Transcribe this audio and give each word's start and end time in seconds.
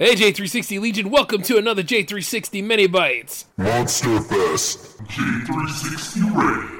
Hey 0.00 0.14
J360 0.14 0.80
Legion, 0.80 1.10
welcome 1.10 1.42
to 1.42 1.56
another 1.56 1.82
J360 1.82 2.62
Mini 2.62 2.86
Bites. 2.86 3.46
Monster 3.56 4.20
Fest 4.20 4.96
J360 5.08 6.36
Radio. 6.36 6.77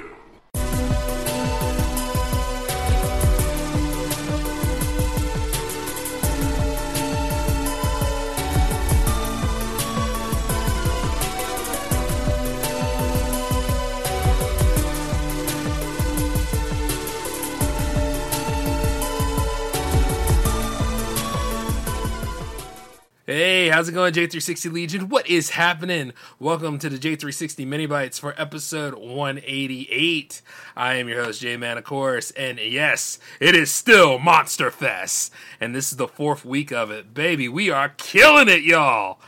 Hey, 23.38 23.68
how's 23.68 23.88
it 23.88 23.92
going, 23.92 24.12
J360 24.14 24.72
Legion? 24.72 25.08
What 25.08 25.30
is 25.30 25.50
happening? 25.50 26.12
Welcome 26.40 26.76
to 26.80 26.88
the 26.88 26.98
J360 26.98 27.64
Mini 27.68 27.86
Bites 27.86 28.18
for 28.18 28.34
episode 28.36 28.94
188. 28.94 30.42
I 30.76 30.94
am 30.94 31.08
your 31.08 31.22
host, 31.22 31.40
J 31.40 31.56
Man, 31.56 31.78
of 31.78 31.84
course, 31.84 32.32
and 32.32 32.58
yes, 32.58 33.20
it 33.38 33.54
is 33.54 33.72
still 33.72 34.18
Monster 34.18 34.72
Fest, 34.72 35.32
and 35.60 35.72
this 35.72 35.92
is 35.92 35.98
the 35.98 36.08
fourth 36.08 36.44
week 36.44 36.72
of 36.72 36.90
it. 36.90 37.14
Baby, 37.14 37.48
we 37.48 37.70
are 37.70 37.90
killing 37.90 38.48
it, 38.48 38.64
y'all! 38.64 39.20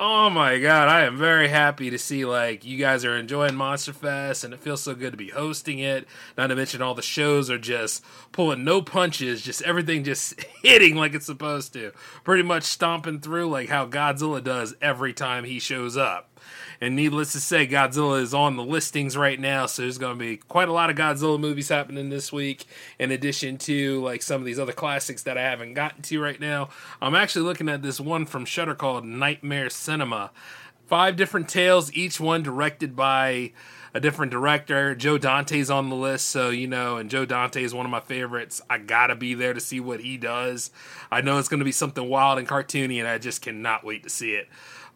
Oh 0.00 0.30
my 0.30 0.60
god, 0.60 0.86
I 0.86 1.00
am 1.06 1.18
very 1.18 1.48
happy 1.48 1.90
to 1.90 1.98
see 1.98 2.24
like 2.24 2.64
you 2.64 2.78
guys 2.78 3.04
are 3.04 3.16
enjoying 3.16 3.56
Monster 3.56 3.92
Fest 3.92 4.44
and 4.44 4.54
it 4.54 4.60
feels 4.60 4.80
so 4.80 4.94
good 4.94 5.10
to 5.10 5.16
be 5.16 5.30
hosting 5.30 5.80
it. 5.80 6.06
Not 6.36 6.46
to 6.48 6.54
mention 6.54 6.80
all 6.80 6.94
the 6.94 7.02
shows 7.02 7.50
are 7.50 7.58
just 7.58 8.04
pulling 8.30 8.62
no 8.62 8.80
punches, 8.80 9.42
just 9.42 9.60
everything 9.62 10.04
just 10.04 10.40
hitting 10.62 10.94
like 10.94 11.14
it's 11.14 11.26
supposed 11.26 11.72
to. 11.72 11.90
Pretty 12.22 12.44
much 12.44 12.62
stomping 12.62 13.18
through 13.18 13.48
like 13.48 13.70
how 13.70 13.88
Godzilla 13.88 14.42
does 14.42 14.72
every 14.80 15.12
time 15.12 15.42
he 15.42 15.58
shows 15.58 15.96
up. 15.96 16.37
And 16.80 16.94
needless 16.94 17.32
to 17.32 17.40
say, 17.40 17.66
Godzilla 17.66 18.20
is 18.20 18.32
on 18.32 18.56
the 18.56 18.62
listings 18.62 19.16
right 19.16 19.38
now, 19.38 19.66
so 19.66 19.82
there's 19.82 19.98
going 19.98 20.18
to 20.18 20.24
be 20.24 20.36
quite 20.36 20.68
a 20.68 20.72
lot 20.72 20.90
of 20.90 20.96
Godzilla 20.96 21.38
movies 21.38 21.68
happening 21.68 22.08
this 22.08 22.32
week. 22.32 22.66
In 22.98 23.10
addition 23.10 23.58
to 23.58 24.02
like 24.02 24.22
some 24.22 24.40
of 24.40 24.46
these 24.46 24.58
other 24.58 24.72
classics 24.72 25.22
that 25.24 25.38
I 25.38 25.42
haven't 25.42 25.74
gotten 25.74 26.02
to 26.02 26.22
right 26.22 26.40
now, 26.40 26.68
I'm 27.00 27.14
actually 27.14 27.44
looking 27.44 27.68
at 27.68 27.82
this 27.82 28.00
one 28.00 28.26
from 28.26 28.44
Shudder 28.44 28.74
called 28.74 29.04
Nightmare 29.04 29.70
Cinema. 29.70 30.30
Five 30.86 31.16
different 31.16 31.48
tales, 31.48 31.92
each 31.92 32.18
one 32.18 32.42
directed 32.42 32.96
by 32.96 33.52
a 33.94 34.00
different 34.00 34.32
director. 34.32 34.94
Joe 34.94 35.18
Dante's 35.18 35.70
on 35.70 35.88
the 35.88 35.96
list, 35.96 36.28
so 36.28 36.50
you 36.50 36.66
know, 36.66 36.96
and 36.96 37.10
Joe 37.10 37.24
Dante 37.24 37.62
is 37.62 37.74
one 37.74 37.86
of 37.86 37.90
my 37.90 38.00
favorites. 38.00 38.60
I 38.68 38.78
gotta 38.78 39.14
be 39.14 39.34
there 39.34 39.54
to 39.54 39.60
see 39.60 39.80
what 39.80 40.00
he 40.00 40.16
does. 40.16 40.70
I 41.10 41.20
know 41.20 41.38
it's 41.38 41.48
gonna 41.48 41.64
be 41.64 41.72
something 41.72 42.08
wild 42.08 42.38
and 42.38 42.48
cartoony, 42.48 42.98
and 42.98 43.08
I 43.08 43.18
just 43.18 43.42
cannot 43.42 43.84
wait 43.84 44.02
to 44.04 44.10
see 44.10 44.32
it. 44.32 44.48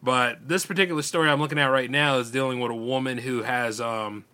But 0.03 0.49
this 0.49 0.65
particular 0.65 1.01
story 1.01 1.29
I'm 1.29 1.39
looking 1.39 1.57
at 1.57 1.67
right 1.67 1.89
now 1.89 2.19
is 2.19 2.29
dealing 2.29 2.59
with 2.59 2.71
a 2.71 2.75
woman 2.75 3.19
who 3.19 3.43
has 3.43 3.79
um, 3.79 4.25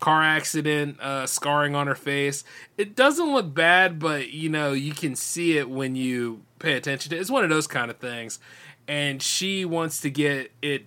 car 0.00 0.22
accident 0.22 1.00
uh, 1.00 1.26
scarring 1.26 1.74
on 1.74 1.86
her 1.86 1.94
face. 1.94 2.44
It 2.76 2.94
doesn't 2.94 3.32
look 3.32 3.54
bad, 3.54 3.98
but 3.98 4.30
you 4.30 4.50
know 4.50 4.74
you 4.74 4.92
can 4.92 5.16
see 5.16 5.56
it 5.56 5.70
when 5.70 5.96
you 5.96 6.42
pay 6.58 6.74
attention 6.74 7.08
to 7.10 7.16
it. 7.16 7.20
It's 7.20 7.30
one 7.30 7.42
of 7.42 7.48
those 7.48 7.66
kind 7.66 7.90
of 7.90 7.96
things, 7.96 8.38
and 8.86 9.22
she 9.22 9.64
wants 9.64 10.02
to 10.02 10.10
get 10.10 10.52
it 10.60 10.84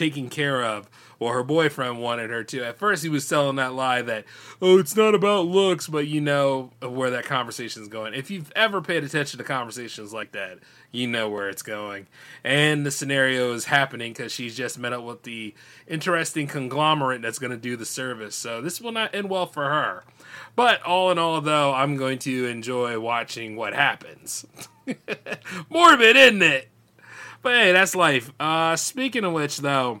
taken 0.00 0.30
care 0.30 0.64
of. 0.64 0.88
Well, 1.18 1.34
her 1.34 1.42
boyfriend 1.42 2.00
wanted 2.00 2.30
her 2.30 2.42
to. 2.44 2.64
At 2.64 2.78
first, 2.78 3.02
he 3.02 3.10
was 3.10 3.26
selling 3.26 3.56
that 3.56 3.74
lie 3.74 4.00
that, 4.00 4.24
oh, 4.62 4.78
it's 4.78 4.96
not 4.96 5.14
about 5.14 5.46
looks, 5.46 5.86
but 5.86 6.06
you 6.08 6.22
know 6.22 6.70
where 6.80 7.10
that 7.10 7.26
conversation's 7.26 7.88
going. 7.88 8.14
If 8.14 8.30
you've 8.30 8.50
ever 8.56 8.80
paid 8.80 9.04
attention 9.04 9.36
to 9.36 9.44
conversations 9.44 10.14
like 10.14 10.32
that, 10.32 10.60
you 10.90 11.06
know 11.06 11.28
where 11.28 11.50
it's 11.50 11.60
going. 11.60 12.06
And 12.42 12.86
the 12.86 12.90
scenario 12.90 13.52
is 13.52 13.66
happening 13.66 14.14
because 14.14 14.32
she's 14.32 14.56
just 14.56 14.78
met 14.78 14.94
up 14.94 15.04
with 15.04 15.24
the 15.24 15.54
interesting 15.86 16.46
conglomerate 16.46 17.20
that's 17.20 17.38
going 17.38 17.52
to 17.52 17.58
do 17.58 17.76
the 17.76 17.84
service. 17.84 18.34
So 18.34 18.62
this 18.62 18.80
will 18.80 18.92
not 18.92 19.14
end 19.14 19.28
well 19.28 19.46
for 19.46 19.64
her. 19.64 20.04
But 20.56 20.82
all 20.82 21.10
in 21.10 21.18
all, 21.18 21.42
though, 21.42 21.74
I'm 21.74 21.98
going 21.98 22.18
to 22.20 22.46
enjoy 22.46 22.98
watching 22.98 23.56
what 23.56 23.74
happens. 23.74 24.46
Morbid, 25.70 26.16
isn't 26.16 26.42
it? 26.42 26.69
But 27.42 27.54
hey, 27.54 27.72
that's 27.72 27.94
life. 27.94 28.32
Uh, 28.38 28.76
speaking 28.76 29.24
of 29.24 29.32
which, 29.32 29.58
though, 29.58 30.00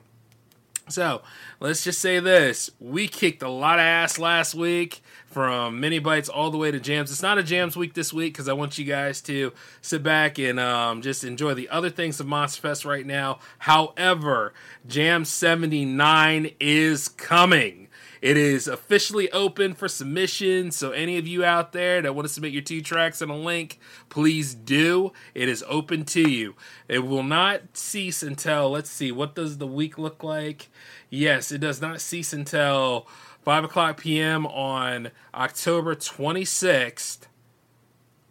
so 0.88 1.22
let's 1.58 1.84
just 1.84 2.00
say 2.00 2.20
this: 2.20 2.70
we 2.78 3.08
kicked 3.08 3.42
a 3.42 3.48
lot 3.48 3.78
of 3.78 3.84
ass 3.84 4.18
last 4.18 4.54
week, 4.54 5.02
from 5.30 5.78
mini 5.78 6.00
bites 6.00 6.28
all 6.28 6.50
the 6.50 6.58
way 6.58 6.70
to 6.70 6.80
jams. 6.80 7.10
It's 7.10 7.22
not 7.22 7.38
a 7.38 7.42
jams 7.42 7.76
week 7.76 7.94
this 7.94 8.12
week 8.12 8.34
because 8.34 8.48
I 8.48 8.52
want 8.52 8.78
you 8.78 8.84
guys 8.84 9.20
to 9.22 9.52
sit 9.80 10.02
back 10.02 10.38
and 10.38 10.58
um, 10.58 11.02
just 11.02 11.22
enjoy 11.22 11.54
the 11.54 11.68
other 11.68 11.88
things 11.88 12.18
of 12.18 12.26
Monster 12.26 12.60
Fest 12.60 12.84
right 12.84 13.06
now. 13.06 13.38
However, 13.58 14.52
Jam 14.86 15.24
79 15.24 16.50
is 16.58 17.08
coming. 17.08 17.88
It 18.20 18.36
is 18.36 18.68
officially 18.68 19.30
open 19.32 19.72
for 19.74 19.88
submission. 19.88 20.70
So, 20.72 20.90
any 20.90 21.16
of 21.16 21.26
you 21.26 21.44
out 21.44 21.72
there 21.72 22.02
that 22.02 22.14
want 22.14 22.28
to 22.28 22.32
submit 22.32 22.52
your 22.52 22.62
two 22.62 22.82
tracks 22.82 23.22
and 23.22 23.30
a 23.30 23.34
link, 23.34 23.78
please 24.10 24.54
do. 24.54 25.12
It 25.34 25.48
is 25.48 25.64
open 25.68 26.04
to 26.06 26.28
you. 26.28 26.54
It 26.86 27.00
will 27.00 27.22
not 27.22 27.62
cease 27.72 28.22
until, 28.22 28.70
let's 28.70 28.90
see, 28.90 29.10
what 29.10 29.34
does 29.34 29.58
the 29.58 29.66
week 29.66 29.96
look 29.96 30.22
like? 30.22 30.68
Yes, 31.08 31.50
it 31.50 31.58
does 31.58 31.80
not 31.80 32.00
cease 32.00 32.32
until 32.32 33.08
5 33.42 33.64
o'clock 33.64 33.98
p.m. 34.00 34.46
on 34.46 35.10
October 35.34 35.94
26th. 35.94 37.20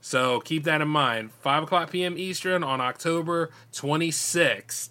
So 0.01 0.39
keep 0.39 0.63
that 0.65 0.81
in 0.81 0.87
mind. 0.87 1.31
5 1.33 1.63
o'clock 1.63 1.91
p.m. 1.91 2.17
Eastern 2.17 2.63
on 2.63 2.79
October 2.79 3.49
26th 3.73 4.89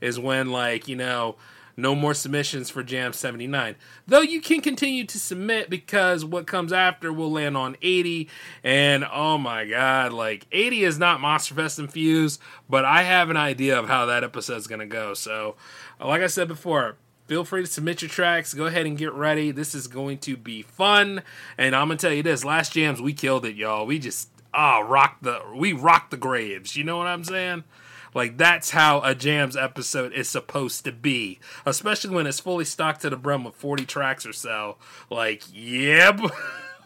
is 0.00 0.18
when, 0.18 0.50
like, 0.50 0.86
you 0.86 0.96
know, 0.96 1.36
no 1.76 1.94
more 1.94 2.14
submissions 2.14 2.70
for 2.70 2.82
Jam 2.82 3.12
79. 3.12 3.76
Though 4.06 4.20
you 4.20 4.40
can 4.40 4.60
continue 4.60 5.04
to 5.04 5.18
submit 5.18 5.68
because 5.68 6.24
what 6.24 6.46
comes 6.46 6.72
after 6.72 7.12
will 7.12 7.30
land 7.30 7.56
on 7.56 7.76
80. 7.82 8.28
And 8.64 9.04
oh 9.12 9.36
my 9.38 9.66
god, 9.66 10.12
like 10.12 10.46
80 10.52 10.84
is 10.84 10.98
not 10.98 11.20
Monster 11.20 11.54
Fest 11.54 11.78
infused, 11.78 12.40
but 12.68 12.84
I 12.84 13.02
have 13.02 13.30
an 13.30 13.36
idea 13.36 13.78
of 13.78 13.88
how 13.88 14.06
that 14.06 14.24
episode's 14.24 14.66
going 14.66 14.80
to 14.80 14.86
go. 14.86 15.14
So, 15.14 15.56
like 16.00 16.22
I 16.22 16.28
said 16.28 16.48
before, 16.48 16.96
feel 17.26 17.44
free 17.44 17.62
to 17.62 17.66
submit 17.66 18.02
your 18.02 18.08
tracks. 18.08 18.54
Go 18.54 18.66
ahead 18.66 18.86
and 18.86 18.96
get 18.96 19.12
ready. 19.12 19.50
This 19.50 19.74
is 19.74 19.86
going 19.86 20.18
to 20.18 20.36
be 20.36 20.62
fun. 20.62 21.22
And 21.58 21.76
I'm 21.76 21.88
gonna 21.88 21.98
tell 21.98 22.12
you 22.12 22.22
this: 22.22 22.44
last 22.44 22.72
jams 22.72 23.00
we 23.00 23.12
killed 23.12 23.44
it, 23.44 23.56
y'all. 23.56 23.86
We 23.86 23.98
just 23.98 24.30
ah 24.54 24.78
rocked 24.78 25.22
the 25.22 25.40
we 25.54 25.72
rocked 25.72 26.10
the 26.10 26.16
graves. 26.16 26.76
You 26.76 26.84
know 26.84 26.96
what 26.96 27.06
I'm 27.06 27.24
saying? 27.24 27.64
Like 28.16 28.38
that's 28.38 28.70
how 28.70 29.02
a 29.02 29.14
jams 29.14 29.58
episode 29.58 30.14
is 30.14 30.26
supposed 30.26 30.86
to 30.86 30.92
be, 30.92 31.38
especially 31.66 32.14
when 32.14 32.26
it's 32.26 32.40
fully 32.40 32.64
stocked 32.64 33.02
to 33.02 33.10
the 33.10 33.16
brim 33.18 33.44
with 33.44 33.54
40 33.56 33.84
tracks 33.84 34.24
or 34.24 34.32
so. 34.32 34.78
Like, 35.10 35.42
yep. 35.52 36.18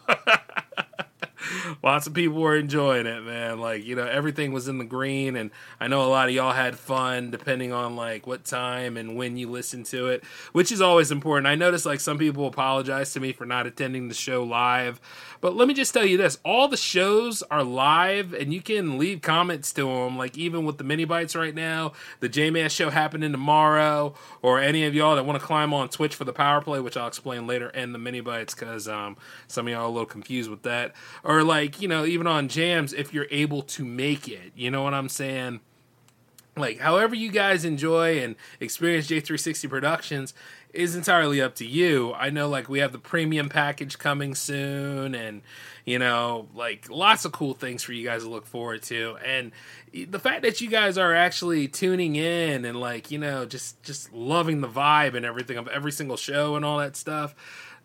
lots 1.83 2.05
of 2.05 2.13
people 2.13 2.41
were 2.41 2.57
enjoying 2.57 3.05
it, 3.05 3.21
man. 3.21 3.59
Like, 3.59 3.85
you 3.85 3.95
know, 3.95 4.05
everything 4.05 4.51
was 4.51 4.67
in 4.67 4.77
the 4.77 4.83
green 4.83 5.37
and 5.37 5.51
I 5.79 5.87
know 5.87 6.03
a 6.03 6.11
lot 6.11 6.27
of 6.27 6.35
y'all 6.35 6.51
had 6.51 6.77
fun 6.77 7.31
depending 7.31 7.71
on 7.71 7.95
like 7.95 8.27
what 8.27 8.43
time 8.43 8.97
and 8.97 9.15
when 9.15 9.37
you 9.37 9.49
listen 9.49 9.83
to 9.85 10.07
it, 10.07 10.25
which 10.51 10.69
is 10.69 10.81
always 10.81 11.11
important. 11.11 11.47
I 11.47 11.55
noticed 11.55 11.85
like 11.85 12.01
some 12.01 12.17
people 12.17 12.45
apologize 12.45 13.13
to 13.13 13.21
me 13.21 13.31
for 13.31 13.45
not 13.45 13.67
attending 13.67 14.09
the 14.09 14.13
show 14.13 14.43
live. 14.43 14.99
But 15.41 15.55
let 15.55 15.67
me 15.67 15.73
just 15.73 15.93
tell 15.93 16.05
you 16.05 16.17
this 16.17 16.37
all 16.45 16.67
the 16.67 16.77
shows 16.77 17.41
are 17.43 17.63
live 17.63 18.33
and 18.33 18.53
you 18.53 18.61
can 18.61 18.97
leave 18.97 19.21
comments 19.21 19.73
to 19.73 19.87
them. 19.87 20.17
Like, 20.17 20.37
even 20.37 20.65
with 20.65 20.77
the 20.77 20.83
mini 20.83 21.03
bites 21.03 21.35
right 21.35 21.53
now, 21.53 21.93
the 22.19 22.29
J 22.29 22.51
Man 22.51 22.69
show 22.69 22.91
happening 22.91 23.31
tomorrow, 23.31 24.13
or 24.41 24.59
any 24.59 24.85
of 24.85 24.93
y'all 24.93 25.15
that 25.15 25.25
want 25.25 25.39
to 25.39 25.45
climb 25.45 25.73
on 25.73 25.89
Twitch 25.89 26.15
for 26.15 26.23
the 26.23 26.33
power 26.33 26.61
play, 26.61 26.79
which 26.79 26.95
I'll 26.95 27.07
explain 27.07 27.47
later, 27.47 27.69
and 27.69 27.93
the 27.93 27.99
mini 27.99 28.21
bites 28.21 28.53
because 28.53 28.87
um, 28.87 29.17
some 29.47 29.67
of 29.67 29.71
y'all 29.73 29.81
are 29.81 29.85
a 29.85 29.89
little 29.89 30.05
confused 30.05 30.49
with 30.49 30.61
that. 30.61 30.93
Or, 31.23 31.43
like, 31.43 31.81
you 31.81 31.87
know, 31.87 32.05
even 32.05 32.27
on 32.27 32.47
jams, 32.47 32.93
if 32.93 33.13
you're 33.13 33.27
able 33.31 33.63
to 33.63 33.83
make 33.83 34.27
it, 34.27 34.51
you 34.55 34.69
know 34.69 34.83
what 34.83 34.93
I'm 34.93 35.09
saying? 35.09 35.59
like 36.57 36.79
however 36.79 37.15
you 37.15 37.31
guys 37.31 37.63
enjoy 37.63 38.19
and 38.19 38.35
experience 38.59 39.07
J360 39.07 39.69
Productions 39.69 40.33
is 40.73 40.95
entirely 40.95 41.41
up 41.41 41.55
to 41.55 41.65
you. 41.65 42.13
I 42.13 42.29
know 42.29 42.47
like 42.47 42.69
we 42.69 42.79
have 42.79 42.91
the 42.91 42.99
premium 42.99 43.49
package 43.49 43.97
coming 43.97 44.35
soon 44.35 45.15
and 45.15 45.41
you 45.85 45.99
know 45.99 46.47
like 46.53 46.89
lots 46.89 47.25
of 47.25 47.31
cool 47.31 47.53
things 47.53 47.83
for 47.83 47.93
you 47.93 48.05
guys 48.05 48.23
to 48.23 48.29
look 48.29 48.45
forward 48.45 48.83
to 48.83 49.17
and 49.25 49.51
the 49.91 50.19
fact 50.19 50.43
that 50.43 50.61
you 50.61 50.69
guys 50.69 50.97
are 50.97 51.13
actually 51.13 51.67
tuning 51.67 52.15
in 52.15 52.65
and 52.65 52.79
like 52.79 53.09
you 53.11 53.17
know 53.17 53.45
just 53.45 53.81
just 53.83 54.13
loving 54.13 54.61
the 54.61 54.67
vibe 54.67 55.15
and 55.15 55.25
everything 55.25 55.57
of 55.57 55.67
every 55.67 55.91
single 55.91 56.17
show 56.17 56.55
and 56.55 56.63
all 56.63 56.77
that 56.77 56.95
stuff 56.95 57.35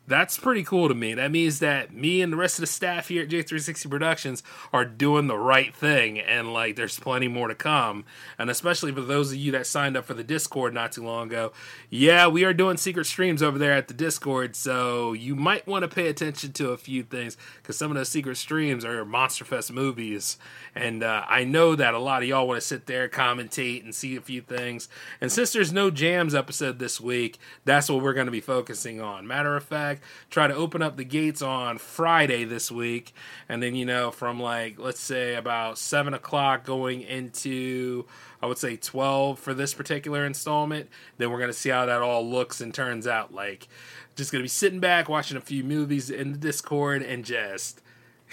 that's 0.07 0.39
pretty 0.39 0.63
cool 0.63 0.89
to 0.89 0.95
me. 0.95 1.15
That 1.15 1.33
means 1.33 1.59
that 1.59 1.93
me 1.93 2.23
and 2.23 2.33
the 2.33 2.37
rest 2.37 2.59
of 2.59 2.61
the 2.61 2.67
staff 2.67 3.09
here 3.09 3.23
at 3.23 3.29
J360 3.29 3.91
Productions 3.91 4.43
are 4.73 4.85
doing 4.85 5.27
the 5.27 5.37
right 5.37 5.75
thing, 5.75 6.21
and 6.21 6.53
like 6.53 6.77
there's 6.77 6.99
plenty 6.99 7.29
more 7.29 7.49
to 7.49 7.55
come. 7.55 8.05
And 8.39 8.49
especially 8.49 8.93
for 8.93 9.01
those 9.01 9.33
of 9.33 9.39
you 9.39 9.53
that 9.53 9.67
signed 9.67 9.97
up 9.97 10.05
for 10.05 10.15
the 10.15 10.23
Discord 10.23 10.75
not 10.75 10.93
too 10.93 11.05
long 11.05 11.29
ago, 11.29 11.53
yeah, 11.91 12.29
we 12.29 12.45
are 12.45 12.55
doing 12.55 12.77
secret 12.77 13.07
streams 13.07 13.43
over 13.43 13.59
there 13.59 13.73
at 13.73 13.89
the 13.89 13.95
Discord, 13.95 14.55
so 14.55 15.13
you 15.13 15.35
might 15.35 15.67
want 15.67 15.83
to 15.83 15.89
pay 15.89 16.09
attention 16.09 16.53
to 16.53 16.71
a 16.71 16.77
few 16.77 17.03
things 17.03 17.37
because 17.57 17.77
some 17.77 17.91
of 17.91 17.97
those 17.97 18.09
secret 18.09 18.37
streams 18.37 18.85
are 18.85 19.05
Monsterfest 19.05 19.73
movies, 19.73 20.39
and 20.75 21.03
uh, 21.03 21.25
I 21.29 21.45
know 21.45 21.75
that 21.75 21.95
a 21.95 21.99
lot 21.99 22.23
of 22.23 22.29
y'all 22.29 22.47
want 22.47 22.61
to 22.61 22.67
sit 22.67 22.87
there, 22.87 23.09
commentate, 23.09 23.83
and 23.83 23.95
see 23.95 24.15
a 24.17 24.21
few 24.21 24.41
things. 24.41 24.89
And 25.21 25.33
since 25.33 25.53
there's 25.53 25.73
no 25.73 25.91
jams 25.91 26.35
episode 26.35 26.79
this 26.79 27.01
week, 27.01 27.39
that's 27.65 27.89
what 27.89 28.03
we're 28.03 28.15
going 28.15 28.27
to 28.27 28.33
be 28.33 28.41
focusing 28.41 29.01
on. 29.01 29.27
Matter 29.27 29.57
of 29.57 29.65
fact 29.65 29.96
try 30.31 30.47
to 30.47 30.55
open 30.55 30.83
up 30.83 30.97
the 30.97 31.05
gates 31.05 31.43
on 31.43 31.79
Friday 31.79 32.45
this 32.45 32.71
week, 32.71 33.15
and 33.49 33.63
then 33.63 33.75
you 33.75 33.85
know 33.85 34.11
from 34.11 34.41
like 34.41 34.79
let's 34.79 35.01
say 35.01 35.35
about 35.35 35.79
seven 35.79 36.15
o'clock 36.15 36.65
going 36.65 37.03
into 37.03 38.05
I 38.43 38.47
would 38.47 38.59
say 38.59 38.77
twelve 38.77 39.39
for 39.39 39.55
this 39.55 39.75
particular 39.75 40.25
installment. 40.25 40.89
Then 41.19 41.31
we're 41.31 41.41
gonna 41.41 41.53
see 41.53 41.71
how 41.71 41.87
that 41.87 42.03
all 42.03 42.29
looks 42.29 42.61
and 42.61 42.73
turns 42.73 43.07
out. 43.07 43.35
Like 43.35 43.69
just 44.15 44.33
gonna 44.33 44.45
be 44.45 44.49
sitting 44.49 44.81
back 44.81 45.09
watching 45.09 45.37
a 45.37 45.41
few 45.41 45.63
movies 45.65 46.11
in 46.11 46.33
the 46.33 46.39
Discord 46.39 47.03
and 47.03 47.25
just 47.25 47.81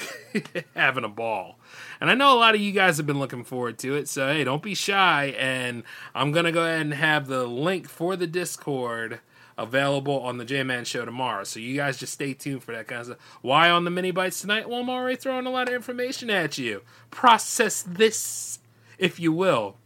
having 0.76 1.04
a 1.04 1.10
ball. 1.10 1.60
And 2.02 2.10
I 2.10 2.16
know 2.16 2.34
a 2.34 2.40
lot 2.40 2.56
of 2.56 2.62
you 2.62 2.72
guys 2.72 2.98
have 2.98 3.06
been 3.06 3.20
looking 3.20 3.44
forward 3.44 3.78
to 3.80 3.96
it, 3.96 4.08
so 4.08 4.28
hey, 4.28 4.44
don't 4.44 4.64
be 4.64 4.76
shy. 4.76 5.36
And 5.38 5.84
I'm 6.14 6.32
gonna 6.32 6.52
go 6.52 6.64
ahead 6.64 6.82
and 6.82 6.94
have 6.94 7.28
the 7.28 7.46
link 7.46 7.88
for 7.88 8.16
the 8.16 8.28
Discord 8.28 9.20
available 9.58 10.20
on 10.22 10.38
the 10.38 10.46
J 10.46 10.64
Man 10.64 10.86
Show 10.86 11.06
tomorrow. 11.06 11.44
So 11.44 11.60
you 11.60 11.76
guys 11.76 11.98
just 11.98 12.14
stay 12.14 12.34
tuned 12.34 12.64
for 12.64 12.72
that 12.74 12.88
kind 12.88 13.02
of 13.02 13.06
stuff. 13.08 13.40
Why 13.42 13.70
on 13.70 13.86
the 13.86 13.92
mini 13.92 14.12
bites 14.12 14.42
tonight? 14.42 14.70
Well, 14.70 14.80
I'm 14.80 14.90
already 14.90 15.16
throwing 15.16 15.46
a 15.46 15.52
lot 15.52 15.68
of 15.68 15.74
information 15.74 16.30
at 16.30 16.58
you. 16.58 16.82
Process 17.12 17.84
this, 17.84 18.60
if 18.98 19.20
you 19.20 19.32
will. 19.32 19.78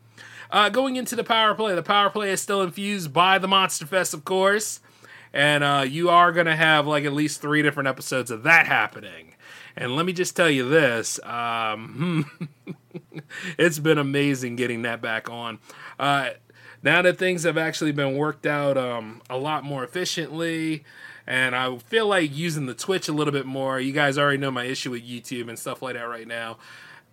Uh, 0.50 0.70
going 0.70 0.96
into 0.96 1.16
the 1.16 1.24
power 1.24 1.54
play, 1.54 1.76
the 1.76 1.84
power 1.84 2.10
play 2.10 2.32
is 2.32 2.42
still 2.42 2.62
infused 2.62 3.12
by 3.12 3.38
the 3.38 3.48
Monster 3.48 3.86
Fest, 3.86 4.14
of 4.14 4.24
course, 4.24 4.80
and 5.34 5.64
uh, 5.64 5.84
you 5.88 6.10
are 6.10 6.32
going 6.32 6.46
to 6.46 6.56
have 6.56 6.88
like 6.88 7.04
at 7.04 7.12
least 7.14 7.42
three 7.42 7.62
different 7.62 7.90
episodes 7.90 8.32
of 8.32 8.44
that 8.44 8.66
happening. 8.66 9.36
And 9.76 9.96
let 9.96 10.06
me 10.06 10.14
just 10.14 10.36
tell 10.36 10.50
you 10.50 10.68
this 10.68 11.20
um, 11.24 12.50
it's 13.58 13.80
been 13.80 13.98
amazing 13.98 14.56
getting 14.56 14.84
that 14.84 15.02
back 15.02 15.30
on. 15.30 15.60
Uh, 16.00 16.32
now 16.84 17.02
that 17.02 17.18
things 17.18 17.44
have 17.44 17.58
actually 17.58 17.92
been 17.92 18.16
worked 18.16 18.46
out 18.46 18.78
um, 18.78 19.22
a 19.30 19.38
lot 19.38 19.64
more 19.64 19.84
efficiently 19.84 20.84
and 21.28 21.54
I 21.56 21.78
feel 21.78 22.08
like 22.08 22.36
using 22.36 22.68
the 22.68 22.74
Twitch 22.74 23.10
a 23.10 23.12
little 23.12 23.34
bit 23.34 23.46
more. 23.46 23.82
You 23.82 23.92
guys 23.92 24.18
already 24.18 24.38
know 24.38 24.50
my 24.50 24.64
issue 24.64 24.92
with 24.92 25.04
YouTube 25.04 25.50
and 25.50 25.60
stuff 25.60 25.82
like 25.82 25.96
that 25.96 26.08
right 26.08 26.28
now. 26.28 26.58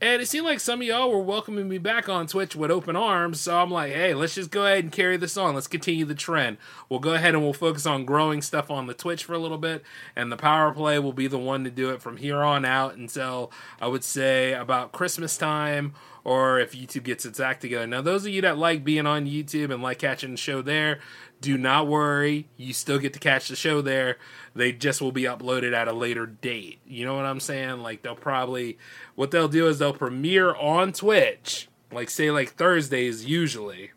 And 0.04 0.20
it 0.20 0.26
seemed 0.26 0.44
like 0.44 0.60
some 0.60 0.82
of 0.82 0.86
y'all 0.86 1.10
were 1.10 1.22
welcoming 1.22 1.66
me 1.66 1.78
back 1.78 2.10
on 2.10 2.26
Twitch 2.26 2.54
with 2.54 2.70
open 2.70 2.94
arms. 2.94 3.40
So 3.40 3.56
I'm 3.56 3.70
like, 3.70 3.94
hey, 3.94 4.12
let's 4.12 4.34
just 4.34 4.50
go 4.50 4.66
ahead 4.66 4.84
and 4.84 4.92
carry 4.92 5.16
this 5.16 5.38
on. 5.38 5.54
Let's 5.54 5.66
continue 5.66 6.04
the 6.04 6.14
trend. 6.14 6.58
We'll 6.90 7.00
go 7.00 7.14
ahead 7.14 7.32
and 7.32 7.42
we'll 7.42 7.54
focus 7.54 7.86
on 7.86 8.04
growing 8.04 8.42
stuff 8.42 8.70
on 8.70 8.86
the 8.86 8.92
Twitch 8.92 9.24
for 9.24 9.32
a 9.32 9.38
little 9.38 9.56
bit. 9.56 9.82
And 10.14 10.30
the 10.30 10.36
power 10.36 10.74
play 10.74 10.98
will 10.98 11.14
be 11.14 11.26
the 11.26 11.38
one 11.38 11.64
to 11.64 11.70
do 11.70 11.88
it 11.88 12.02
from 12.02 12.18
here 12.18 12.42
on 12.42 12.66
out 12.66 12.96
until 12.96 13.50
I 13.80 13.86
would 13.86 14.04
say 14.04 14.52
about 14.52 14.92
Christmas 14.92 15.38
time 15.38 15.94
or 16.22 16.60
if 16.60 16.72
YouTube 16.72 17.04
gets 17.04 17.24
its 17.24 17.40
act 17.40 17.62
together. 17.62 17.86
Now, 17.86 18.02
those 18.02 18.26
of 18.26 18.32
you 18.32 18.42
that 18.42 18.58
like 18.58 18.84
being 18.84 19.06
on 19.06 19.24
YouTube 19.24 19.72
and 19.72 19.82
like 19.82 20.00
catching 20.00 20.32
the 20.32 20.36
show 20.36 20.60
there, 20.60 21.00
do 21.44 21.58
not 21.58 21.86
worry. 21.86 22.48
You 22.56 22.72
still 22.72 22.98
get 22.98 23.12
to 23.12 23.18
catch 23.18 23.48
the 23.48 23.56
show 23.56 23.82
there. 23.82 24.16
They 24.54 24.72
just 24.72 25.02
will 25.02 25.12
be 25.12 25.24
uploaded 25.24 25.74
at 25.74 25.88
a 25.88 25.92
later 25.92 26.24
date. 26.24 26.80
You 26.86 27.04
know 27.04 27.14
what 27.14 27.26
I'm 27.26 27.38
saying? 27.38 27.80
Like, 27.80 28.00
they'll 28.00 28.16
probably, 28.16 28.78
what 29.14 29.30
they'll 29.30 29.46
do 29.46 29.68
is 29.68 29.78
they'll 29.78 29.92
premiere 29.92 30.54
on 30.54 30.92
Twitch, 30.94 31.68
like, 31.92 32.08
say, 32.08 32.30
like 32.30 32.54
Thursdays 32.54 33.26
usually. 33.26 33.90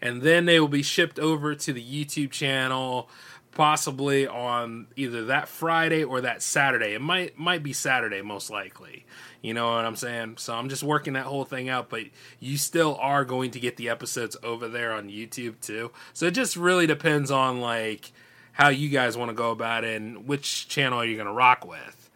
And 0.00 0.22
then 0.22 0.46
they 0.46 0.58
will 0.58 0.68
be 0.68 0.82
shipped 0.82 1.18
over 1.18 1.54
to 1.54 1.72
the 1.74 1.84
YouTube 1.84 2.30
channel 2.30 3.10
possibly 3.58 4.24
on 4.24 4.86
either 4.94 5.24
that 5.24 5.48
Friday 5.48 6.04
or 6.04 6.20
that 6.20 6.42
Saturday. 6.42 6.94
It 6.94 7.02
might 7.02 7.36
might 7.36 7.64
be 7.64 7.72
Saturday 7.72 8.22
most 8.22 8.50
likely. 8.50 9.04
You 9.42 9.52
know 9.52 9.72
what 9.74 9.84
I'm 9.84 9.96
saying? 9.96 10.36
So 10.38 10.54
I'm 10.54 10.68
just 10.68 10.84
working 10.84 11.14
that 11.14 11.26
whole 11.26 11.44
thing 11.44 11.68
out, 11.68 11.90
but 11.90 12.04
you 12.38 12.56
still 12.56 12.96
are 13.00 13.24
going 13.24 13.50
to 13.50 13.60
get 13.60 13.76
the 13.76 13.88
episodes 13.88 14.36
over 14.44 14.68
there 14.68 14.92
on 14.92 15.08
YouTube 15.08 15.60
too. 15.60 15.90
So 16.12 16.26
it 16.26 16.34
just 16.34 16.56
really 16.56 16.86
depends 16.86 17.32
on 17.32 17.60
like 17.60 18.12
how 18.52 18.68
you 18.68 18.90
guys 18.90 19.16
want 19.16 19.30
to 19.30 19.34
go 19.34 19.50
about 19.50 19.82
it 19.82 20.00
and 20.00 20.28
which 20.28 20.68
channel 20.68 21.04
you're 21.04 21.10
you 21.10 21.16
going 21.16 21.26
to 21.26 21.32
rock 21.32 21.66
with. 21.66 22.10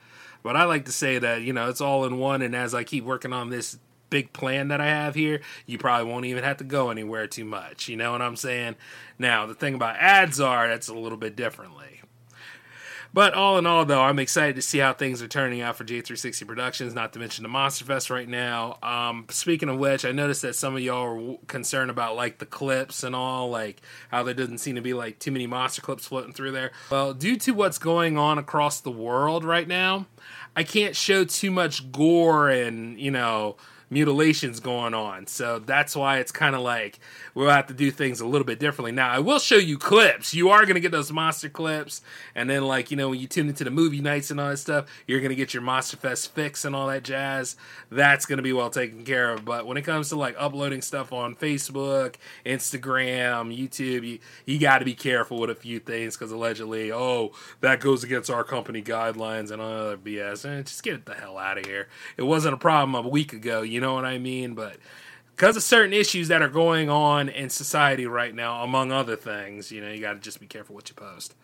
But 0.45 0.57
I 0.57 0.65
like 0.65 0.85
to 0.85 0.93
say 0.93 1.19
that, 1.19 1.43
you 1.43 1.53
know, 1.53 1.69
it's 1.69 1.81
all 1.81 2.05
in 2.05 2.19
one 2.19 2.43
and 2.43 2.55
as 2.55 2.73
I 2.73 2.85
keep 2.85 3.05
working 3.05 3.33
on 3.33 3.51
this 3.51 3.79
big 4.13 4.35
plan 4.35 4.69
that 4.69 4.79
I 4.79 4.89
have 4.89 5.15
here, 5.15 5.41
you 5.65 5.79
probably 5.79 6.13
won't 6.13 6.27
even 6.27 6.45
have 6.45 6.59
to 6.59 6.65
go 6.65 6.91
anywhere 6.91 7.27
too 7.27 7.47
much. 7.47 7.89
You 7.89 7.97
know 7.97 8.13
what 8.13 8.21
I'm 8.21 8.37
saying? 8.37 8.77
Now, 9.19 9.47
the 9.47 9.55
thing 9.55 9.75
about 9.75 9.97
ads 9.97 10.39
are 10.39 10.69
that's 10.69 10.89
a 10.89 10.95
little 10.95 11.17
bit 11.17 11.35
differently. 11.35 12.03
But 13.15 13.35
all 13.35 13.59
in 13.59 13.67
all, 13.67 13.85
though, 13.85 14.03
I'm 14.03 14.19
excited 14.19 14.57
to 14.57 14.63
see 14.63 14.79
how 14.79 14.93
things 14.93 15.23
are 15.23 15.29
turning 15.29 15.61
out 15.61 15.77
for 15.77 15.85
J360 15.85 16.47
Productions, 16.47 16.95
not 16.95 17.13
to 17.13 17.19
mention 17.19 17.43
the 17.43 17.49
Monster 17.49 17.85
Fest 17.85 18.09
right 18.09 18.29
now. 18.29 18.79
Um, 18.83 19.27
speaking 19.31 19.69
of 19.69 19.79
which, 19.79 20.05
I 20.05 20.13
noticed 20.13 20.43
that 20.43 20.57
some 20.57 20.75
of 20.75 20.83
y'all 20.83 21.33
are 21.33 21.37
concerned 21.47 21.91
about 21.91 22.17
like 22.17 22.39
the 22.39 22.47
clips 22.47 23.03
and 23.03 23.15
all, 23.15 23.51
like 23.51 23.83
how 24.11 24.23
there 24.23 24.35
doesn't 24.35 24.59
seem 24.59 24.77
to 24.77 24.81
be 24.81 24.95
like 24.95 25.19
too 25.19 25.31
many 25.31 25.47
monster 25.47 25.83
clips 25.83 26.07
floating 26.07 26.33
through 26.33 26.53
there. 26.53 26.71
Well, 26.91 27.13
due 27.13 27.37
to 27.37 27.53
what's 27.53 27.79
going 27.79 28.17
on 28.17 28.39
across 28.39 28.81
the 28.81 28.91
world 28.91 29.45
right 29.45 29.69
now, 29.69 30.07
I 30.57 30.65
can't 30.65 30.97
show 30.97 31.25
too 31.25 31.51
much 31.51 31.93
gore 31.93 32.49
and, 32.49 32.99
you 32.99 33.11
know, 33.11 33.57
mutilations 33.93 34.59
going 34.59 34.95
on. 34.95 35.27
So 35.27 35.59
that's 35.59 35.95
why 35.95 36.19
it's 36.19 36.33
kind 36.33 36.57
of 36.57 36.63
like 36.63 36.99
we'll 37.35 37.51
have 37.51 37.67
to 37.67 37.75
do 37.75 37.91
things 37.91 38.21
a 38.21 38.27
little 38.27 38.47
bit 38.47 38.59
differently. 38.59 38.93
Now, 38.93 39.11
I 39.11 39.19
will 39.19 39.39
show 39.39 39.57
you 39.57 39.79
clips. 39.79 40.35
You 40.35 40.49
are 40.49 40.63
going 40.63 40.75
to 40.75 40.81
get 40.81 40.93
those 40.93 41.13
monster 41.13 41.49
clips. 41.49 42.01
And 42.35 42.49
then, 42.49 42.65
like, 42.65 42.91
you 42.91 42.97
know, 42.97 43.11
when 43.11 43.21
you 43.21 43.27
tune 43.27 43.49
into 43.49 43.65
the 43.65 43.71
movie 43.71 44.01
nights 44.01 44.31
and 44.31 44.41
all 44.41 44.49
that 44.49 44.57
stuff, 44.57 44.87
you're 45.07 45.21
going 45.21 45.31
to 45.31 45.37
get 45.37 45.53
your 45.53 45.63
Monster 45.63 45.97
Fest 45.97 46.35
fix 46.35 46.65
and 46.65 46.75
all 46.75 46.89
that 46.89 47.05
jazz. 47.05 47.57
That's 47.91 48.25
going 48.27 48.39
to 48.39 48.43
be 48.43 48.53
well 48.53 48.71
taken 48.71 49.05
care 49.05 49.33
of. 49.33 49.45
But 49.45 49.67
when 49.67 49.77
it 49.77 49.83
comes 49.83 50.09
to, 50.09 50.17
like, 50.17 50.35
uploading 50.39 50.81
stuff 50.81 51.13
on 51.13 51.35
Facebook, 51.37 52.15
Instagram, 52.47 53.57
YouTube, 53.57 54.07
you, 54.07 54.19
you 54.47 54.59
got 54.59 54.79
to 54.79 54.85
be 54.85 54.95
careful 54.95 55.39
with 55.39 55.51
a 55.51 55.55
few 55.55 55.79
things 55.79 56.17
because 56.17 56.33
allegedly, 56.33 56.91
oh, 56.91 57.33
that 57.61 57.81
goes 57.81 58.05
against 58.05 58.31
our 58.31 58.45
company 58.45 58.83
guidelines 58.83 59.51
and 59.51 59.61
all 59.61 59.91
that 59.91 60.03
BS. 60.03 60.45
And 60.47 60.61
eh, 60.61 60.63
just 60.63 60.83
get 60.83 61.05
the 61.05 61.15
hell 61.15 61.37
out 61.37 61.59
of 61.59 61.67
here. 61.67 61.89
It 62.17 62.23
wasn't 62.23 62.55
a 62.55 62.59
problem 62.59 62.95
a 62.95 63.07
week 63.07 63.33
ago. 63.33 63.61
You 63.63 63.82
know 63.83 63.95
what 63.95 64.07
I 64.07 64.19
mean? 64.19 64.55
But 64.55 64.79
because 65.37 65.57
of 65.57 65.63
certain 65.63 65.93
issues 65.93 66.29
that 66.29 66.41
are 66.41 66.49
going 66.49 66.89
on 66.89 67.29
in 67.29 67.51
society 67.51 68.07
right 68.07 68.35
now, 68.35 68.63
among 68.63 68.93
other 68.93 69.17
things, 69.17 69.71
you 69.71 69.81
know, 69.81 69.91
you 69.91 70.01
got 70.01 70.15
to 70.15 70.21
just 70.21 70.41
be 70.41 70.47
careful 70.47 70.75
what 70.75 70.89
you 70.89 70.95
post. 70.95 71.35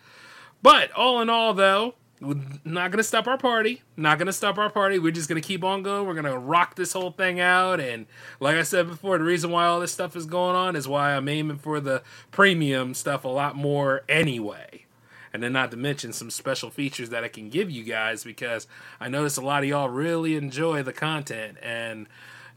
But 0.62 0.90
all 0.92 1.20
in 1.20 1.28
all, 1.28 1.54
though, 1.54 1.94
we're 2.20 2.40
not 2.64 2.90
going 2.90 2.98
to 2.98 3.04
stop 3.04 3.26
our 3.26 3.38
party. 3.38 3.82
Not 3.96 4.18
going 4.18 4.26
to 4.26 4.32
stop 4.32 4.58
our 4.58 4.70
party. 4.70 4.98
We're 4.98 5.12
just 5.12 5.28
going 5.28 5.40
to 5.40 5.46
keep 5.46 5.62
on 5.62 5.82
going. 5.82 6.06
We're 6.06 6.14
going 6.14 6.24
to 6.24 6.38
rock 6.38 6.74
this 6.74 6.92
whole 6.92 7.12
thing 7.12 7.38
out. 7.38 7.80
And 7.80 8.06
like 8.40 8.56
I 8.56 8.62
said 8.62 8.88
before, 8.88 9.18
the 9.18 9.24
reason 9.24 9.50
why 9.50 9.66
all 9.66 9.80
this 9.80 9.92
stuff 9.92 10.16
is 10.16 10.26
going 10.26 10.56
on 10.56 10.74
is 10.74 10.88
why 10.88 11.14
I'm 11.14 11.28
aiming 11.28 11.58
for 11.58 11.80
the 11.80 12.02
premium 12.30 12.94
stuff 12.94 13.24
a 13.24 13.28
lot 13.28 13.56
more 13.56 14.02
anyway. 14.08 14.86
And 15.32 15.42
then, 15.42 15.52
not 15.52 15.70
to 15.72 15.76
mention 15.76 16.12
some 16.12 16.30
special 16.30 16.70
features 16.70 17.10
that 17.10 17.24
I 17.24 17.28
can 17.28 17.48
give 17.48 17.70
you 17.70 17.84
guys 17.84 18.24
because 18.24 18.66
I 19.00 19.08
notice 19.08 19.36
a 19.36 19.42
lot 19.42 19.62
of 19.62 19.68
y'all 19.68 19.88
really 19.88 20.36
enjoy 20.36 20.82
the 20.82 20.92
content. 20.92 21.58
And 21.62 22.06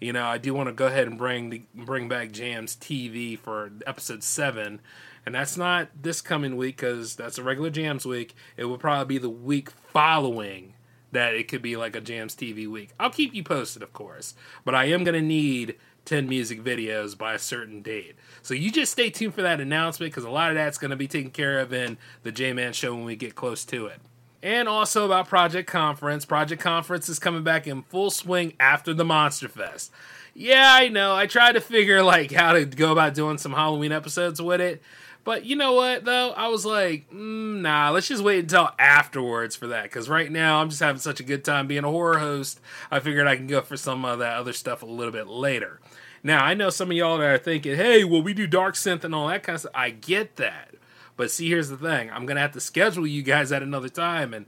you 0.01 0.11
know, 0.11 0.25
I 0.25 0.39
do 0.39 0.53
want 0.53 0.67
to 0.67 0.73
go 0.73 0.87
ahead 0.87 1.07
and 1.07 1.17
bring 1.17 1.51
the, 1.51 1.61
bring 1.75 2.09
back 2.09 2.31
Jams 2.31 2.75
TV 2.75 3.37
for 3.37 3.71
episode 3.85 4.23
seven, 4.23 4.81
and 5.25 5.35
that's 5.35 5.55
not 5.55 5.89
this 6.01 6.21
coming 6.21 6.57
week 6.57 6.77
because 6.77 7.15
that's 7.15 7.37
a 7.37 7.43
regular 7.43 7.69
Jams 7.69 8.05
week. 8.05 8.33
It 8.57 8.65
will 8.65 8.79
probably 8.79 9.15
be 9.15 9.19
the 9.19 9.29
week 9.29 9.69
following 9.69 10.73
that 11.11 11.35
it 11.35 11.47
could 11.47 11.61
be 11.61 11.77
like 11.77 11.95
a 11.95 12.01
Jams 12.01 12.35
TV 12.35 12.67
week. 12.67 12.91
I'll 12.99 13.11
keep 13.11 13.35
you 13.35 13.43
posted, 13.43 13.83
of 13.83 13.93
course, 13.93 14.33
but 14.65 14.73
I 14.73 14.85
am 14.85 15.03
gonna 15.03 15.21
need 15.21 15.75
10 16.05 16.27
music 16.27 16.63
videos 16.63 17.17
by 17.17 17.33
a 17.33 17.39
certain 17.39 17.81
date. 17.81 18.15
So 18.41 18.53
you 18.53 18.71
just 18.71 18.91
stay 18.91 19.09
tuned 19.09 19.33
for 19.33 19.41
that 19.41 19.61
announcement 19.61 20.11
because 20.11 20.23
a 20.23 20.29
lot 20.29 20.49
of 20.49 20.55
that's 20.55 20.77
going 20.77 20.91
to 20.91 20.97
be 20.97 21.07
taken 21.07 21.31
care 21.31 21.59
of 21.59 21.73
in 21.73 21.97
the 22.23 22.31
J 22.31 22.53
Man 22.53 22.73
show 22.73 22.93
when 22.93 23.05
we 23.05 23.15
get 23.15 23.35
close 23.35 23.65
to 23.65 23.85
it 23.87 23.99
and 24.43 24.67
also 24.67 25.05
about 25.05 25.27
Project 25.27 25.69
Conference. 25.69 26.25
Project 26.25 26.61
Conference 26.61 27.09
is 27.09 27.19
coming 27.19 27.43
back 27.43 27.67
in 27.67 27.83
full 27.83 28.09
swing 28.09 28.53
after 28.59 28.93
the 28.93 29.05
Monster 29.05 29.47
Fest. 29.47 29.91
yeah, 30.33 30.73
I 30.73 30.87
know. 30.87 31.15
I 31.15 31.27
tried 31.27 31.53
to 31.53 31.61
figure 31.61 32.03
like 32.03 32.31
how 32.31 32.53
to 32.53 32.65
go 32.65 32.91
about 32.91 33.13
doing 33.13 33.37
some 33.37 33.53
Halloween 33.53 33.91
episodes 33.91 34.41
with 34.41 34.61
it. 34.61 34.81
But 35.23 35.45
you 35.45 35.55
know 35.55 35.73
what, 35.73 36.03
though? 36.03 36.31
I 36.31 36.47
was 36.47 36.65
like, 36.65 37.07
mm, 37.11 37.61
nah, 37.61 37.91
let's 37.91 38.07
just 38.07 38.23
wait 38.23 38.39
until 38.39 38.71
afterwards 38.79 39.55
for 39.55 39.67
that. 39.67 39.83
Because 39.83 40.09
right 40.09 40.31
now, 40.31 40.61
I'm 40.61 40.69
just 40.69 40.81
having 40.81 40.99
such 40.99 41.19
a 41.19 41.23
good 41.23 41.45
time 41.45 41.67
being 41.67 41.83
a 41.83 41.91
horror 41.91 42.17
host. 42.17 42.59
I 42.89 42.99
figured 42.99 43.27
I 43.27 43.35
can 43.35 43.45
go 43.45 43.61
for 43.61 43.77
some 43.77 44.03
of 44.03 44.17
that 44.17 44.37
other 44.37 44.53
stuff 44.53 44.81
a 44.81 44.87
little 44.87 45.11
bit 45.11 45.27
later. 45.27 45.79
Now, 46.23 46.43
I 46.43 46.53
know 46.53 46.69
some 46.69 46.91
of 46.91 46.97
y'all 46.97 47.17
that 47.17 47.29
are 47.29 47.37
thinking, 47.37 47.75
hey, 47.75 48.03
well, 48.03 48.21
we 48.21 48.33
do 48.33 48.45
Dark 48.45 48.75
Synth 48.75 49.03
and 49.03 49.15
all 49.15 49.27
that 49.27 49.43
kind 49.43 49.55
of 49.55 49.61
stuff. 49.61 49.71
I 49.75 49.89
get 49.89 50.35
that. 50.35 50.75
But 51.17 51.31
see, 51.31 51.49
here's 51.49 51.69
the 51.69 51.77
thing 51.77 52.11
I'm 52.11 52.25
going 52.25 52.35
to 52.35 52.41
have 52.41 52.53
to 52.53 52.59
schedule 52.59 53.07
you 53.07 53.23
guys 53.23 53.51
at 53.51 53.63
another 53.63 53.89
time. 53.89 54.33
And 54.33 54.45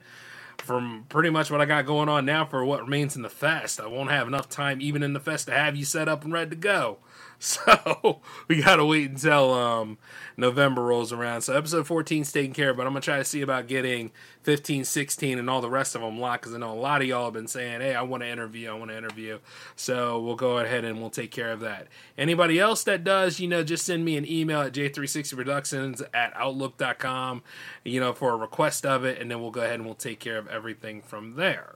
from 0.57 1.05
pretty 1.09 1.29
much 1.29 1.51
what 1.51 1.61
I 1.61 1.65
got 1.65 1.85
going 1.85 2.09
on 2.09 2.25
now 2.25 2.45
for 2.45 2.63
what 2.63 2.81
remains 2.81 3.15
in 3.15 3.21
the 3.21 3.29
fest, 3.29 3.79
I 3.79 3.87
won't 3.87 4.11
have 4.11 4.27
enough 4.27 4.49
time, 4.49 4.81
even 4.81 5.03
in 5.03 5.13
the 5.13 5.19
fest, 5.19 5.47
to 5.47 5.53
have 5.53 5.75
you 5.75 5.85
set 5.85 6.07
up 6.07 6.23
and 6.23 6.31
ready 6.31 6.51
to 6.51 6.55
go. 6.55 6.99
So 7.53 8.21
we 8.47 8.61
gotta 8.61 8.85
wait 8.85 9.09
until 9.09 9.53
um, 9.53 9.97
November 10.37 10.81
rolls 10.81 11.11
around. 11.11 11.41
So 11.41 11.57
episode 11.57 11.85
14 11.85 12.21
is 12.21 12.31
taken 12.31 12.53
care 12.53 12.69
of, 12.69 12.77
but 12.77 12.87
I'm 12.87 12.93
gonna 12.93 13.01
try 13.01 13.17
to 13.17 13.25
see 13.25 13.41
about 13.41 13.67
getting 13.67 14.11
15, 14.43 14.85
16, 14.85 15.37
and 15.37 15.49
all 15.49 15.59
the 15.59 15.69
rest 15.69 15.93
of 15.93 16.01
them 16.01 16.19
locked 16.19 16.43
because 16.43 16.55
I 16.55 16.59
know 16.59 16.71
a 16.71 16.79
lot 16.79 17.01
of 17.01 17.07
y'all 17.07 17.25
have 17.25 17.33
been 17.33 17.49
saying, 17.49 17.81
"Hey, 17.81 17.95
I 17.95 18.01
want 18.03 18.23
to 18.23 18.29
interview, 18.29 18.69
I 18.69 18.73
want 18.75 18.91
to 18.91 18.97
interview." 18.97 19.39
So 19.75 20.21
we'll 20.21 20.37
go 20.37 20.59
ahead 20.59 20.85
and 20.85 21.01
we'll 21.01 21.09
take 21.09 21.31
care 21.31 21.51
of 21.51 21.59
that. 21.59 21.87
Anybody 22.17 22.59
else 22.59 22.85
that 22.85 23.03
does, 23.03 23.41
you 23.41 23.49
know, 23.49 23.61
just 23.61 23.85
send 23.85 24.05
me 24.05 24.15
an 24.15 24.25
email 24.25 24.61
at 24.61 24.71
j360productions 24.71 26.01
at 26.13 26.31
outlook.com, 26.37 27.43
you 27.83 27.99
know, 27.99 28.13
for 28.13 28.31
a 28.31 28.37
request 28.37 28.85
of 28.85 29.03
it, 29.03 29.19
and 29.19 29.29
then 29.29 29.41
we'll 29.41 29.51
go 29.51 29.61
ahead 29.61 29.75
and 29.75 29.85
we'll 29.85 29.95
take 29.95 30.21
care 30.21 30.37
of 30.37 30.47
everything 30.47 31.01
from 31.01 31.35
there. 31.35 31.75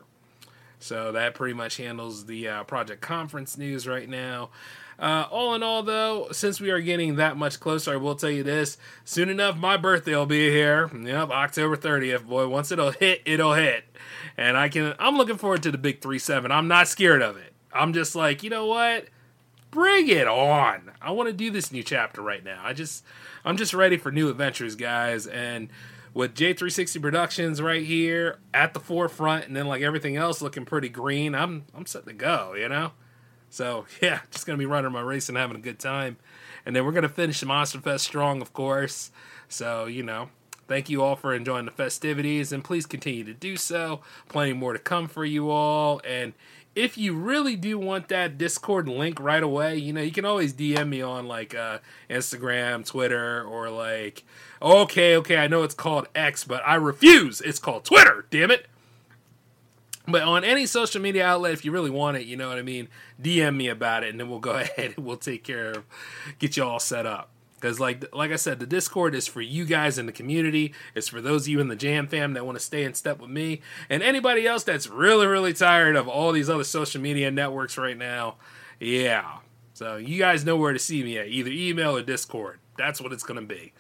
So 0.80 1.12
that 1.12 1.34
pretty 1.34 1.56
much 1.56 1.78
handles 1.78 2.26
the 2.26 2.48
uh, 2.48 2.64
project 2.64 3.02
conference 3.02 3.58
news 3.58 3.86
right 3.86 4.08
now. 4.08 4.50
Uh, 5.00 5.28
all 5.30 5.54
in 5.54 5.62
all, 5.62 5.84
though, 5.84 6.28
since 6.32 6.60
we 6.60 6.72
are 6.72 6.82
getting 6.82 7.16
that 7.16 7.38
much 7.38 7.60
closer, 7.60 7.94
I 7.94 7.98
will 7.98 8.16
tell 8.16 8.32
you 8.32 8.44
this: 8.44 8.78
soon 9.06 9.30
enough, 9.30 9.56
my 9.56 9.78
birthday 9.78 10.16
will 10.16 10.26
be 10.26 10.50
here. 10.50 10.90
Yep, 10.94 11.30
October 11.30 11.78
30th. 11.78 12.26
Boy, 12.26 12.48
once 12.48 12.72
it'll 12.72 12.92
hit, 12.92 13.22
it'll 13.26 13.54
hit, 13.54 13.86
and 14.38 14.58
I 14.58 14.70
can. 14.70 14.96
I'm 14.98 15.16
looking 15.18 15.38
forward 15.38 15.62
to 15.64 15.72
the 15.72 15.78
big 15.78 16.02
three 16.02 16.20
seven. 16.20 16.52
I'm 16.52 16.68
not 16.68 16.88
scared 16.88 17.22
of 17.22 17.38
it. 17.38 17.54
I'm 17.72 17.94
just 17.94 18.16
like, 18.16 18.42
you 18.42 18.50
know 18.50 18.66
what? 18.66 19.08
Bring 19.70 20.08
it 20.08 20.28
on! 20.28 20.92
I 21.02 21.12
want 21.12 21.30
to 21.30 21.34
do 21.34 21.52
this 21.52 21.72
new 21.72 21.84
chapter 21.84 22.22
right 22.22 22.44
now. 22.44 22.62
I 22.64 22.74
just, 22.74 23.04
I'm 23.46 23.58
just 23.58 23.74
ready 23.74 23.98
for 23.98 24.12
new 24.12 24.30
adventures, 24.30 24.76
guys, 24.76 25.28
and 25.28 25.70
with 26.14 26.34
J360 26.34 27.00
Productions 27.02 27.62
right 27.62 27.86
here 27.86 28.40
at 28.52 28.74
the 28.74 28.80
forefront, 28.80 29.46
and 29.46 29.56
then 29.56 29.68
like 29.68 29.84
everything 29.84 30.16
else 30.16 30.42
looking 30.42 30.66
pretty 30.66 30.90
green, 30.90 31.36
I'm 31.36 31.66
I'm 31.76 31.86
set 31.86 32.08
to 32.08 32.14
go. 32.14 32.56
You 32.56 32.70
know. 32.70 32.94
So 33.50 33.86
yeah, 34.02 34.22
just 34.32 34.46
gonna 34.46 34.58
be 34.58 34.66
running 34.66 34.92
my 34.92 35.02
race 35.02 35.30
and 35.30 35.38
having 35.38 35.58
a 35.58 35.62
good 35.62 35.80
time, 35.80 36.18
and 36.66 36.76
then 36.76 36.86
we're 36.86 36.92
gonna 36.92 37.10
finish 37.10 37.40
the 37.40 37.46
Monster 37.46 37.80
Fest 37.80 38.06
strong, 38.06 38.42
of 38.42 38.54
course. 38.54 39.12
So 39.48 39.86
you 39.86 40.04
know, 40.04 40.30
thank 40.68 40.90
you 40.90 41.04
all 41.04 41.16
for 41.16 41.34
enjoying 41.34 41.66
the 41.66 41.72
festivities, 41.72 42.52
and 42.52 42.64
please 42.64 42.86
continue 42.86 43.24
to 43.24 43.34
do 43.34 43.58
so. 43.58 44.02
Plenty 44.30 44.54
more 44.54 44.74
to 44.74 44.80
come 44.80 45.08
for 45.08 45.26
you 45.26 45.50
all, 45.50 46.02
and 46.06 46.34
if 46.78 46.96
you 46.96 47.16
really 47.16 47.56
do 47.56 47.80
want 47.80 48.08
that 48.10 48.38
Discord 48.38 48.88
link 48.88 49.20
right 49.20 49.42
away, 49.42 49.78
you 49.78 49.92
know, 49.92 50.02
you 50.02 50.12
can 50.12 50.26
always 50.26 50.54
DM 50.54 50.90
me 50.90 51.02
on 51.02 51.28
like 51.28 51.56
uh, 51.56 51.80
Instagram, 52.08 52.86
Twitter, 52.86 53.44
or 53.44 53.72
like, 53.72 54.24
okay, 54.62 55.18
okay, 55.18 55.38
I 55.38 55.48
know 55.48 55.64
it's 55.64 55.74
called 55.74 56.08
X, 56.14 56.44
but 56.44 56.62
I 56.64 56.76
refuse. 56.76 57.42
It's 57.42 57.58
called 57.58 57.84
Twitter, 57.84 58.28
damn 58.30 58.52
it. 58.52 58.68
But 60.08 60.24
on 60.24 60.44
any 60.44 60.66
social 60.66 61.02
media 61.02 61.26
outlet, 61.26 61.52
if 61.52 61.66
you 61.66 61.72
really 61.72 61.90
want 61.90 62.18
it, 62.18 62.26
you 62.26 62.38
know 62.38 62.48
what 62.48 62.58
I 62.58 62.62
mean, 62.62 62.88
DM 63.22 63.58
me 63.58 63.68
about 63.68 64.04
it, 64.04 64.10
and 64.10 64.20
then 64.20 64.30
we'll 64.30 64.40
go 64.40 64.52
ahead 64.56 64.94
and 64.96 65.06
we'll 65.06 65.18
take 65.18 65.44
care 65.44 65.72
of, 65.72 65.86
get 66.40 66.56
you 66.58 66.64
all 66.64 66.80
set 66.80 67.06
up. 67.06 67.30
Because 67.56 67.80
like 67.80 68.06
like 68.14 68.32
I 68.32 68.36
said, 68.36 68.60
the 68.60 68.68
Discord 68.68 69.16
is 69.16 69.26
for 69.26 69.42
you 69.42 69.66
guys 69.66 69.98
in 69.98 70.06
the 70.06 70.12
community. 70.12 70.74
It's 70.94 71.08
for 71.08 71.22
those 71.22 71.44
of 71.44 71.48
you 71.48 71.60
in 71.60 71.70
the 71.70 71.76
Jam 71.76 72.08
fam 72.08 72.34
that 72.34 72.46
want 72.46 72.58
to 72.58 72.64
stay 72.64 72.84
in 72.84 72.94
step 72.94 73.20
with 73.20 73.32
me, 73.32 73.62
and 73.90 74.04
anybody 74.04 74.46
else 74.46 74.64
that's 74.64 74.88
really 74.88 75.26
really 75.26 75.54
tired 75.54 75.96
of 75.96 76.08
all 76.08 76.32
these 76.32 76.52
other 76.52 76.64
social 76.64 77.02
media 77.02 77.32
networks 77.32 77.76
right 77.76 77.98
now. 77.98 78.36
Yeah, 78.80 79.38
so 79.74 79.98
you 79.98 80.20
guys 80.20 80.46
know 80.46 80.56
where 80.56 80.72
to 80.72 80.78
see 80.78 81.04
me 81.04 81.18
at 81.18 81.30
either 81.30 81.50
email 81.50 81.98
or 81.98 82.04
Discord. 82.04 82.60
That's 82.78 83.02
what 83.02 83.12
it's 83.12 83.24
gonna 83.24 83.42
be. 83.42 83.74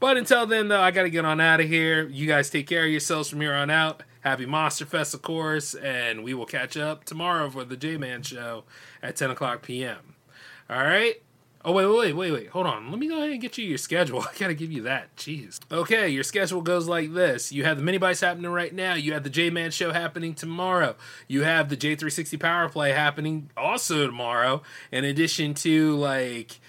But 0.00 0.16
until 0.16 0.44
then, 0.44 0.66
though, 0.66 0.80
I 0.80 0.90
gotta 0.90 1.08
get 1.08 1.24
on 1.24 1.40
out 1.40 1.60
of 1.60 1.68
here. 1.68 2.08
You 2.08 2.26
guys 2.26 2.50
take 2.50 2.66
care 2.66 2.84
of 2.84 2.90
yourselves 2.90 3.28
from 3.28 3.40
here 3.40 3.54
on 3.54 3.70
out. 3.70 4.02
Happy 4.20 4.46
Monster 4.46 4.84
Fest, 4.86 5.14
of 5.14 5.22
course, 5.22 5.74
and 5.74 6.22
we 6.22 6.34
will 6.34 6.46
catch 6.46 6.76
up 6.76 7.04
tomorrow 7.04 7.48
for 7.48 7.64
the 7.64 7.76
J 7.76 7.96
Man 7.96 8.22
Show 8.22 8.64
at 9.02 9.16
10 9.16 9.30
o'clock 9.30 9.62
p.m. 9.62 10.14
All 10.68 10.84
right. 10.84 11.22
Oh 11.62 11.72
wait, 11.72 11.86
wait, 11.86 12.12
wait, 12.14 12.32
wait. 12.32 12.48
Hold 12.48 12.66
on. 12.66 12.90
Let 12.90 12.98
me 12.98 13.06
go 13.06 13.18
ahead 13.18 13.30
and 13.30 13.40
get 13.40 13.58
you 13.58 13.66
your 13.66 13.76
schedule. 13.76 14.20
I 14.22 14.30
gotta 14.38 14.54
give 14.54 14.72
you 14.72 14.82
that. 14.82 15.14
Jeez. 15.16 15.58
Okay, 15.70 16.08
your 16.08 16.22
schedule 16.22 16.62
goes 16.62 16.88
like 16.88 17.12
this: 17.12 17.52
you 17.52 17.64
have 17.64 17.76
the 17.76 17.82
mini 17.82 17.98
bites 17.98 18.20
happening 18.20 18.50
right 18.50 18.74
now. 18.74 18.94
You 18.94 19.12
have 19.12 19.24
the 19.24 19.30
J 19.30 19.50
Man 19.50 19.70
Show 19.70 19.92
happening 19.92 20.34
tomorrow. 20.34 20.96
You 21.28 21.42
have 21.42 21.68
the 21.68 21.76
J360 21.76 22.40
Power 22.40 22.68
Play 22.68 22.92
happening 22.92 23.50
also 23.56 24.06
tomorrow. 24.06 24.62
In 24.90 25.04
addition 25.04 25.52
to 25.54 25.96
like 25.96 26.60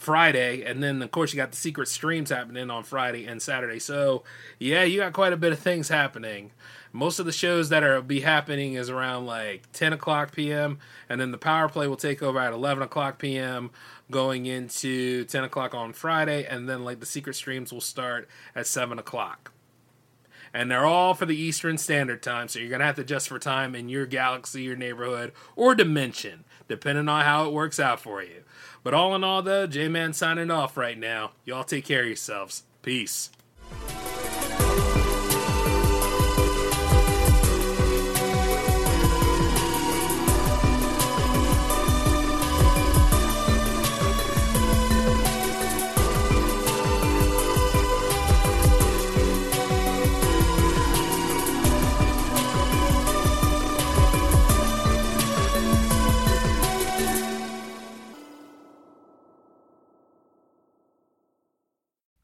Friday, 0.00 0.62
and 0.64 0.82
then 0.82 1.02
of 1.02 1.10
course 1.10 1.30
you 1.30 1.36
got 1.36 1.50
the 1.50 1.58
secret 1.58 1.86
streams 1.86 2.30
happening 2.30 2.70
on 2.70 2.82
Friday 2.82 3.26
and 3.26 3.40
Saturday. 3.40 3.78
So 3.78 4.24
yeah, 4.58 4.82
you 4.82 4.98
got 4.98 5.12
quite 5.12 5.34
a 5.34 5.36
bit 5.36 5.52
of 5.52 5.58
things 5.58 5.90
happening. 5.90 6.52
Most 6.90 7.18
of 7.18 7.26
the 7.26 7.32
shows 7.32 7.68
that 7.68 7.82
are 7.82 8.00
be 8.00 8.20
happening 8.20 8.74
is 8.74 8.88
around 8.88 9.26
like 9.26 9.70
10 9.74 9.92
o'clock 9.92 10.32
p.m. 10.32 10.78
and 11.10 11.20
then 11.20 11.32
the 11.32 11.38
power 11.38 11.68
play 11.68 11.86
will 11.86 11.98
take 11.98 12.22
over 12.22 12.38
at 12.38 12.54
11 12.54 12.82
o'clock 12.82 13.18
p.m. 13.18 13.70
going 14.10 14.46
into 14.46 15.24
10 15.26 15.44
o'clock 15.44 15.74
on 15.74 15.92
Friday, 15.92 16.46
and 16.46 16.66
then 16.66 16.82
like 16.82 16.98
the 17.00 17.06
secret 17.06 17.34
streams 17.34 17.70
will 17.70 17.82
start 17.82 18.26
at 18.56 18.66
7 18.66 18.98
o'clock. 18.98 19.52
And 20.52 20.70
they're 20.70 20.86
all 20.86 21.14
for 21.14 21.26
the 21.26 21.36
Eastern 21.36 21.78
Standard 21.78 22.22
Time, 22.22 22.48
so 22.48 22.58
you're 22.58 22.70
gonna 22.70 22.84
have 22.84 22.96
to 22.96 23.02
adjust 23.02 23.28
for 23.28 23.38
time 23.38 23.74
in 23.74 23.88
your 23.88 24.06
galaxy, 24.06 24.62
your 24.62 24.76
neighborhood, 24.76 25.32
or 25.54 25.74
dimension, 25.74 26.44
depending 26.66 27.08
on 27.08 27.24
how 27.24 27.46
it 27.46 27.52
works 27.52 27.78
out 27.78 28.00
for 28.00 28.22
you. 28.22 28.42
But 28.82 28.94
all 28.94 29.14
in 29.14 29.22
all, 29.22 29.42
though, 29.42 29.66
J 29.66 29.88
Man 29.88 30.12
signing 30.12 30.50
off 30.50 30.76
right 30.76 30.98
now. 30.98 31.32
Y'all 31.44 31.64
take 31.64 31.84
care 31.84 32.00
of 32.00 32.08
yourselves. 32.08 32.64
Peace. 32.82 33.30